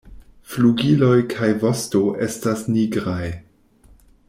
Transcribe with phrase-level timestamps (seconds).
[0.53, 3.29] Flugiloj kaj vosto estas nigraj.